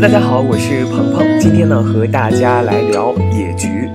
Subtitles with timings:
[0.00, 3.86] 大家好，我是鹏鹏，今天呢和大家来聊野菊。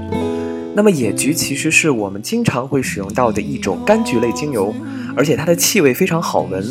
[0.76, 4.72] 那么野菊其实是我们经常会使用到的一种柑橘类精油，
[5.18, 6.64] 而且它的气味非常好闻。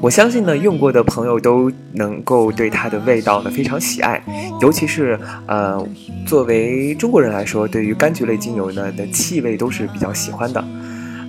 [0.00, 4.24] 我相信呢用过的朋友都能够对它的味道呢非常喜爱，
[4.62, 5.86] 尤其是呃
[6.26, 10.64] 作为中国人来说，对于柑橘类精油呢的气味都是比较喜欢的。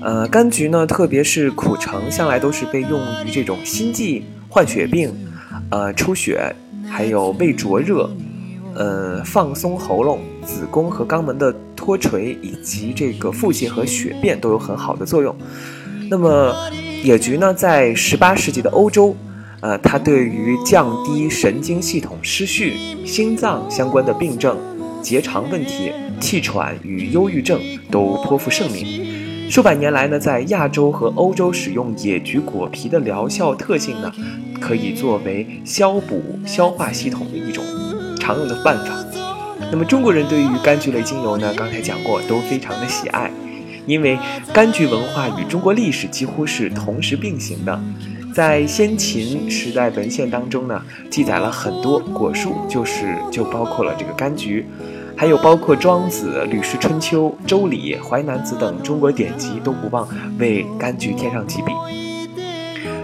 [0.01, 5.13] 呃，柑橘呢，特别是苦橙，向来都是被用于这种心悸、患血病、
[5.69, 6.55] 呃出血。
[6.89, 8.09] 还有胃灼热，
[8.75, 15.35] 呃，放松喉咙、子宫和肛门的脱垂，以及这个腹泻和血便都有很好的作用。
[16.09, 16.55] 那么，
[17.03, 19.15] 野菊呢，在十八世纪的欧洲，
[19.61, 22.73] 呃，它对于降低神经系统失序、
[23.05, 24.57] 心脏相关的病症、
[25.01, 27.59] 结肠问题、气喘与忧郁症
[27.91, 29.06] 都颇负盛名。
[29.49, 34.11] 数百年来呢，在亚洲和欧洲使用野菊果皮的疗效特性呢，
[34.59, 37.63] 可以作为消补消化系统的一种
[38.19, 38.93] 常用的办法。
[39.71, 43.31] 那么中国人对于柑橘类精油呢，刚才讲过都非常的喜爱，
[43.85, 44.19] 因为
[44.53, 47.79] 柑橘文化与中国历史几乎是同时并行的。
[48.33, 50.79] 在先秦时代文献当中呢，
[51.09, 54.65] 记载了很多果树，就是就包括了这个柑橘。
[55.19, 61.71] 还有包括《庄子》《吕氏春秋》《周礼》《淮南子》等中国典籍都不忘为柑橘添上几笔。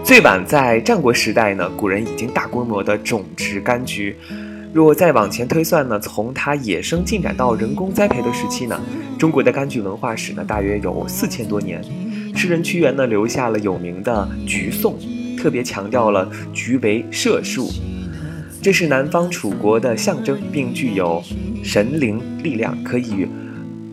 [0.04, 4.16] 最晚在战国时代呢，古人已经大规模的种植柑橘。
[4.72, 8.80] 若再往前推算呢，从它野生进展到人工栽培的时期呢，
[9.18, 11.82] 中国的柑橘文化史呢，大约有四千多年。
[12.36, 14.96] 诗人屈原呢，留下了有名的《橘颂》，
[15.36, 17.68] 特别强调了橘为社树。
[18.64, 21.22] 这是南方楚国的象征，并具有
[21.62, 23.28] 神灵力量，可以，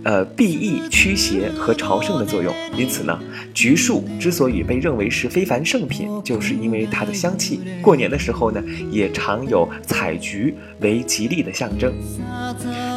[0.06, 2.56] 呃，避疫驱邪和朝圣的作用。
[2.78, 3.20] 因此呢，
[3.54, 7.60] 橘树之所以被认为是非凡圣品，就是因为它的香气。
[7.82, 11.94] 过年的时候呢，也常有采橘为吉利的象征。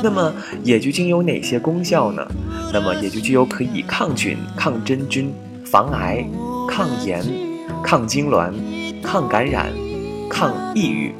[0.00, 0.32] 那么，
[0.62, 2.24] 野菊精有哪些功效呢？
[2.72, 5.34] 那么，野菊精油可以抗菌、抗真菌、
[5.64, 6.24] 防癌、
[6.68, 7.20] 抗炎、
[7.82, 8.52] 抗痉挛、
[9.02, 9.72] 抗感染、
[10.30, 11.10] 抗抑郁。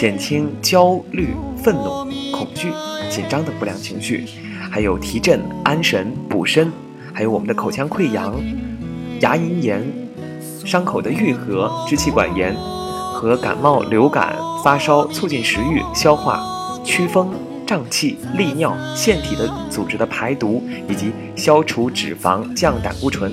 [0.00, 2.72] 减轻焦虑、愤怒、恐惧、
[3.10, 4.24] 紧张等不良情绪，
[4.70, 6.72] 还有提振、安神、补身，
[7.12, 8.34] 还有我们的口腔溃疡、
[9.20, 9.86] 牙龈炎、
[10.64, 12.56] 伤口的愈合、支气管炎
[13.12, 14.34] 和感冒、流感、
[14.64, 16.42] 发烧，促进食欲、消化、
[16.82, 17.28] 祛风、
[17.66, 23.30] 胀气、利尿、腺体的组织的排毒，以及消除脂肪、降胆固醇，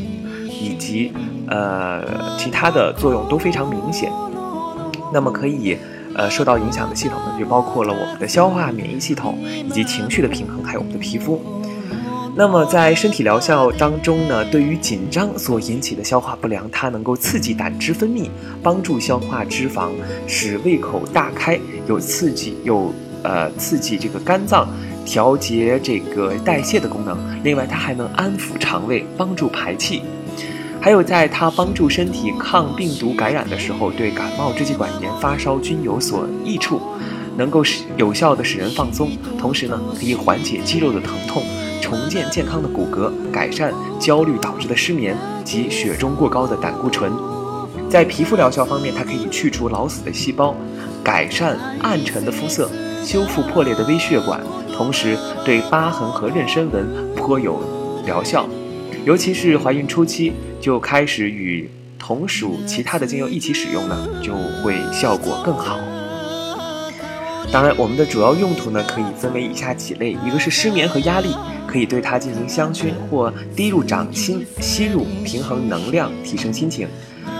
[0.49, 1.13] 以及
[1.47, 2.03] 呃
[2.37, 4.11] 其他的作用都非常明显。
[5.13, 5.77] 那么可以。
[6.17, 11.39] 呃，受到影响的系统呢，就包括了我们的消化、免疫系统以及情绪的平衡，还有我们的皮肤。
[12.35, 18.29] 那么在身体疗效当中呢，对于紧张所引起的消化不良，它能够刺激胆汁分泌，
[18.61, 19.89] 帮助消化脂肪，
[20.27, 24.67] 使胃口大开，有刺激有呃刺激这个肝脏，
[25.03, 27.17] 调节这个代谢的功能。
[27.43, 30.03] 另外，它还能安抚肠胃，帮助排气。
[30.87, 36.79] 还有，在它帮助身体抗病毒感染的时候，对感冒、支气管炎、发烧均有所益处，
[37.35, 39.11] 能够使有效的使人放松。
[39.37, 41.43] 同时呢，可以缓解肌肉的疼痛，
[41.81, 47.11] 重建健康的骨骼，改善焦虑导致的失眠及血中过高的胆固醇。
[47.89, 50.55] 在皮肤疗效方面，它可以去除老死的细胞，
[51.03, 52.71] 改善暗沉的肤色，
[53.03, 54.39] 修复破裂的微血管，
[54.73, 57.61] 同时对疤痕和妊娠纹颇有
[58.05, 58.47] 疗效。
[59.07, 65.79] 尤其是怀孕初期就开始与同属其他的精油一起使用呢，就会效果更好。
[67.49, 71.33] 当然，我们的主要用途呢可以分为以下几类：一个是失眠和压力，
[71.65, 76.85] 可以对它进行香薰或滴入掌心吸入，平衡能量，提升心情；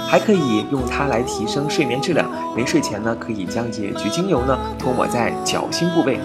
[0.08, 2.32] 还可以用它来提升睡眠质量。
[2.56, 6.18] 临睡前呢，可以将野菊精油呢涂抹在脚心部位。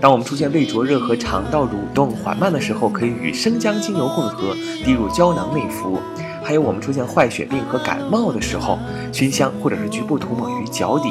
[0.00, 4.54] 当我们出现胃灼热和肠道蠕动缓慢的时候，可以与生姜精油混合
[4.84, 5.98] 滴入胶囊内服；
[6.44, 8.78] 还有我们出现坏血病和感冒的时候，
[9.12, 11.10] 熏香或者是局部涂抹于脚底；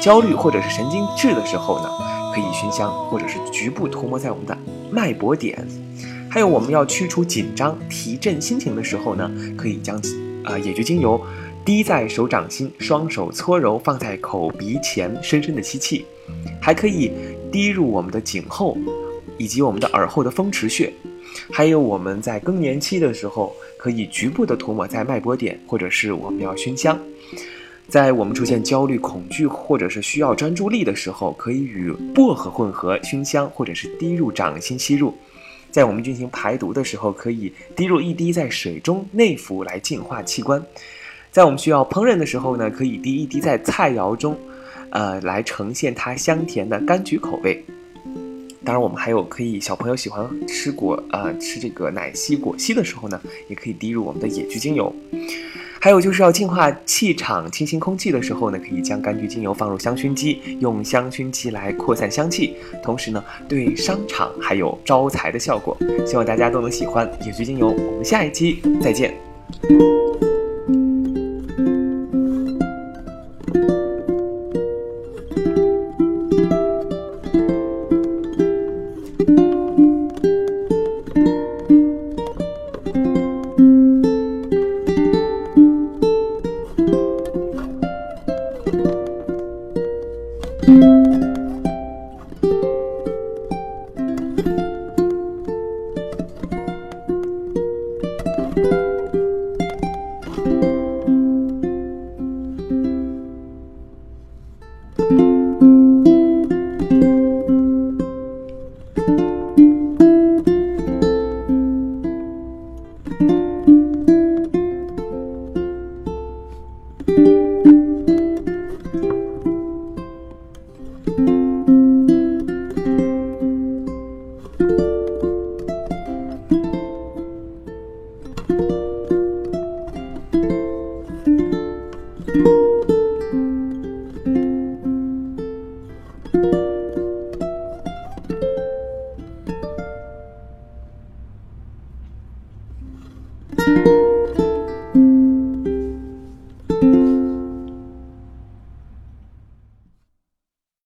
[0.00, 1.90] 焦虑或者是神经质的时候呢，
[2.34, 4.56] 可以熏香或者是局部涂抹在我们的
[4.90, 5.54] 脉搏点；
[6.30, 10.00] 还有我们要驱除紧张、提振心情的时候呢，可以将
[10.42, 11.20] 啊野菊精油
[11.66, 16.06] 滴在手掌心，双手搓揉，放在口鼻前，深深的吸气，
[16.62, 17.12] 还可以。
[17.56, 18.76] 滴入我们的颈后，
[19.38, 20.92] 以及我们的耳后的风池穴，
[21.50, 27.00] 还有我们在更年期的时候，可以局部的涂抹在脉搏点，或者是我们要熏香。
[27.88, 35.14] 在我们出现焦虑、恐惧，或者是需要专注力的时候，可以与薄荷混合熏香，或者是滴入掌心吸入。
[35.70, 40.62] 在我们进行排毒的时候，可以滴入一滴在水中内服来净化器官。
[41.30, 44.36] 在我们需要烹饪的时候呢，可以滴一滴在菜肴中。
[44.96, 47.62] 呃，来呈现它香甜的柑橘口味。
[48.64, 54.90] 当然，我们还有可以小朋友喜欢吃果呃吃这个奶昔果昔的时候呢，也可以滴入我们的野菊精油。
[55.78, 65.76] 还有就是要净化气场、清新空气的时候呢，可以将柑橘精油放入香薰机，用香薰机来扩散香气，同时呢，对商场还有招财的效果。
[66.06, 67.68] 希望大家都能喜欢野菊精油。
[67.68, 69.14] 我们下一期再见。